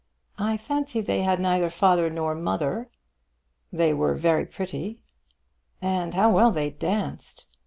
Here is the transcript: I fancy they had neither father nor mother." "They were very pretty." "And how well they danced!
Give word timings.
I 0.39 0.57
fancy 0.57 0.99
they 1.01 1.21
had 1.21 1.39
neither 1.39 1.69
father 1.69 2.09
nor 2.09 2.33
mother." 2.33 2.89
"They 3.71 3.93
were 3.93 4.15
very 4.15 4.47
pretty." 4.47 5.03
"And 5.79 6.15
how 6.15 6.31
well 6.31 6.49
they 6.49 6.71
danced! 6.71 7.45